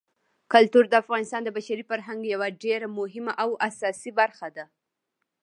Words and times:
کلتور 0.53 0.85
د 0.89 0.93
افغانستان 1.03 1.41
د 1.43 1.49
بشري 1.57 1.83
فرهنګ 1.91 2.21
یوه 2.33 2.47
ډېره 2.63 2.87
مهمه 2.99 3.33
او 3.43 3.49
اساسي 3.69 4.11
برخه 4.19 4.47
ده. 4.55 4.65